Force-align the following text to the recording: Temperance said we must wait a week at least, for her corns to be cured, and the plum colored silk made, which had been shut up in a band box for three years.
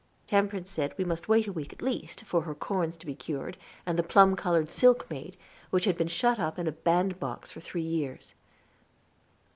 Temperance 0.25 0.67
said 0.67 0.95
we 0.97 1.03
must 1.05 1.27
wait 1.29 1.45
a 1.45 1.51
week 1.53 1.71
at 1.71 1.81
least, 1.83 2.23
for 2.25 2.41
her 2.41 2.55
corns 2.55 2.97
to 2.97 3.05
be 3.05 3.13
cured, 3.13 3.55
and 3.85 3.99
the 3.99 4.01
plum 4.01 4.35
colored 4.35 4.67
silk 4.67 5.07
made, 5.11 5.37
which 5.69 5.85
had 5.85 5.95
been 5.95 6.07
shut 6.07 6.39
up 6.39 6.57
in 6.57 6.65
a 6.67 6.71
band 6.71 7.19
box 7.19 7.51
for 7.51 7.59
three 7.59 7.83
years. 7.83 8.33